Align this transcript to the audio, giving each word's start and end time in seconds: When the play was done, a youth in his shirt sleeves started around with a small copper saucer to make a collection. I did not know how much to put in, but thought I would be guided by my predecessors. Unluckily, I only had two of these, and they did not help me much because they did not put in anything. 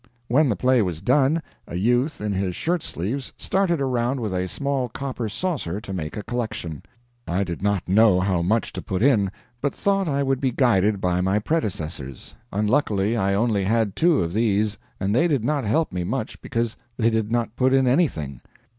When 0.27 0.49
the 0.49 0.55
play 0.55 0.81
was 0.81 0.99
done, 0.99 1.43
a 1.67 1.75
youth 1.75 2.21
in 2.21 2.33
his 2.33 2.55
shirt 2.55 2.81
sleeves 2.81 3.33
started 3.37 3.79
around 3.79 4.19
with 4.19 4.33
a 4.33 4.47
small 4.47 4.89
copper 4.89 5.29
saucer 5.29 5.79
to 5.79 5.93
make 5.93 6.17
a 6.17 6.23
collection. 6.23 6.81
I 7.27 7.43
did 7.43 7.61
not 7.61 7.87
know 7.87 8.19
how 8.19 8.41
much 8.41 8.73
to 8.73 8.81
put 8.81 9.03
in, 9.03 9.31
but 9.61 9.75
thought 9.75 10.07
I 10.07 10.23
would 10.23 10.41
be 10.41 10.49
guided 10.49 11.01
by 11.01 11.21
my 11.21 11.37
predecessors. 11.37 12.33
Unluckily, 12.51 13.15
I 13.15 13.35
only 13.35 13.63
had 13.65 13.95
two 13.95 14.23
of 14.23 14.33
these, 14.33 14.75
and 14.99 15.13
they 15.13 15.27
did 15.27 15.45
not 15.45 15.65
help 15.65 15.91
me 15.91 16.03
much 16.03 16.41
because 16.41 16.75
they 16.97 17.11
did 17.11 17.31
not 17.31 17.55
put 17.55 17.71
in 17.71 17.85
anything. 17.85 18.41